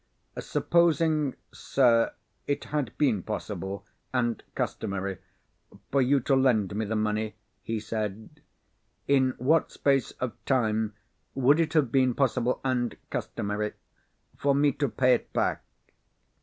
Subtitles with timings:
[0.39, 2.11] "Supposing, sir,
[2.47, 5.19] it had been possible (and customary)
[5.91, 8.41] for you to lend me the money," he said,
[9.07, 10.95] "in what space of time
[11.35, 13.73] would it have been possible (and customary)
[14.35, 15.61] for me to pay it back?"